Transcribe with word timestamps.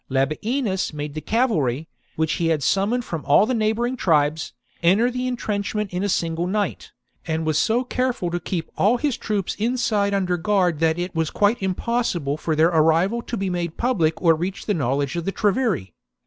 Labienus 0.09 0.93
made 0.93 1.13
the 1.13 1.21
cavalry, 1.21 1.87
which 2.15 2.33
he 2.41 2.47
had 2.47 2.63
summoned 2.63 3.05
from 3.05 3.23
all 3.23 3.45
the 3.45 3.53
neighbouring 3.53 3.95
tribes, 3.95 4.51
enter 4.81 5.11
the 5.11 5.27
entrenchment 5.27 5.93
in 5.93 6.01
a 6.01 6.09
single 6.09 6.47
night, 6.47 6.91
and 7.27 7.45
was 7.45 7.55
so 7.59 7.83
careful 7.83 8.31
to 8.31 8.39
keep 8.39 8.71
all 8.79 8.97
his 8.97 9.15
troops 9.15 9.53
inside 9.59 10.15
under 10.15 10.37
guard 10.37 10.79
that 10.79 10.97
it 10.97 11.13
was 11.13 11.29
quite, 11.29 11.61
impossible 11.61 12.35
for 12.35 12.55
their 12.55 12.69
arrival 12.69 13.21
to 13.21 13.37
be 13.37 13.47
made 13.51 13.77
public 13.77 14.19
or 14.19 14.33
reach 14.33 14.65
the 14.65 14.73
knowledge 14.73 15.15
of 15.15 15.23
the 15.23 15.31
Treveri. 15.31 15.93